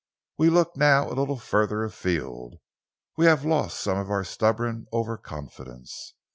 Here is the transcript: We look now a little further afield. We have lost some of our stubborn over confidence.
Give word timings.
We 0.35 0.49
look 0.49 0.75
now 0.75 1.07
a 1.09 1.13
little 1.13 1.37
further 1.37 1.83
afield. 1.83 2.55
We 3.17 3.27
have 3.27 3.45
lost 3.45 3.79
some 3.79 3.99
of 3.99 4.09
our 4.09 4.23
stubborn 4.23 4.87
over 4.91 5.15
confidence. 5.15 6.15